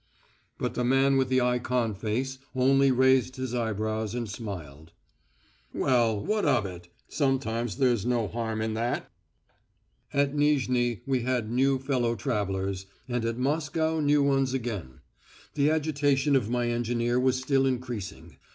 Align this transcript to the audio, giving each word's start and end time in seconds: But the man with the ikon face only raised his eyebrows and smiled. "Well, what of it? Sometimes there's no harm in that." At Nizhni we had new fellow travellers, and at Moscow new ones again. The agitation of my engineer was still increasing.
But 0.57 0.73
the 0.73 0.83
man 0.83 1.15
with 1.15 1.29
the 1.29 1.41
ikon 1.41 1.93
face 1.93 2.39
only 2.55 2.89
raised 2.91 3.35
his 3.35 3.53
eyebrows 3.53 4.15
and 4.15 4.27
smiled. 4.27 4.93
"Well, 5.75 6.19
what 6.19 6.43
of 6.43 6.65
it? 6.65 6.87
Sometimes 7.07 7.77
there's 7.77 8.03
no 8.03 8.27
harm 8.27 8.61
in 8.63 8.73
that." 8.73 9.11
At 10.11 10.33
Nizhni 10.33 11.01
we 11.05 11.21
had 11.21 11.51
new 11.51 11.77
fellow 11.77 12.15
travellers, 12.15 12.87
and 13.07 13.23
at 13.25 13.37
Moscow 13.37 13.99
new 13.99 14.23
ones 14.23 14.55
again. 14.55 15.01
The 15.53 15.69
agitation 15.69 16.35
of 16.35 16.49
my 16.49 16.67
engineer 16.71 17.19
was 17.19 17.35
still 17.37 17.67
increasing. 17.67 18.37